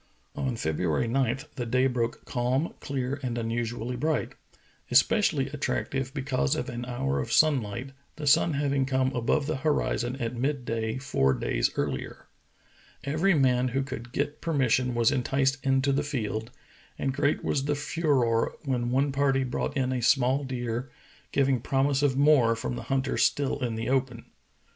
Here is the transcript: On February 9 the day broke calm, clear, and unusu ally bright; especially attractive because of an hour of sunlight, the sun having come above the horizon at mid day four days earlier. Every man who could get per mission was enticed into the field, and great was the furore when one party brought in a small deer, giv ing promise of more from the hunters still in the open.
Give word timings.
On 0.35 0.55
February 0.55 1.07
9 1.07 1.37
the 1.57 1.65
day 1.67 1.85
broke 1.85 2.25
calm, 2.25 2.73
clear, 2.79 3.19
and 3.21 3.37
unusu 3.37 3.79
ally 3.79 3.95
bright; 3.95 4.31
especially 4.89 5.49
attractive 5.49 6.11
because 6.11 6.55
of 6.55 6.69
an 6.69 6.85
hour 6.85 7.19
of 7.19 7.31
sunlight, 7.31 7.91
the 8.15 8.25
sun 8.25 8.53
having 8.55 8.87
come 8.87 9.11
above 9.15 9.45
the 9.45 9.57
horizon 9.57 10.15
at 10.15 10.35
mid 10.35 10.65
day 10.65 10.97
four 10.97 11.35
days 11.35 11.69
earlier. 11.75 12.25
Every 13.03 13.35
man 13.35 13.67
who 13.67 13.83
could 13.83 14.11
get 14.11 14.41
per 14.41 14.53
mission 14.53 14.95
was 14.95 15.11
enticed 15.11 15.63
into 15.63 15.91
the 15.91 16.01
field, 16.01 16.49
and 16.97 17.13
great 17.13 17.43
was 17.43 17.65
the 17.65 17.75
furore 17.75 18.55
when 18.65 18.89
one 18.89 19.11
party 19.11 19.43
brought 19.43 19.77
in 19.77 19.93
a 19.93 20.01
small 20.01 20.43
deer, 20.43 20.89
giv 21.31 21.47
ing 21.47 21.59
promise 21.59 22.01
of 22.01 22.17
more 22.17 22.55
from 22.55 22.75
the 22.75 22.83
hunters 22.89 23.23
still 23.23 23.59
in 23.63 23.75
the 23.75 23.87
open. 23.89 24.25